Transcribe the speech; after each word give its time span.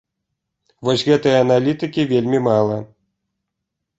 Вось 0.87 1.01
гэтай 1.09 1.35
аналітыкі 1.43 2.07
вельмі 2.13 2.39
мала. 2.49 2.77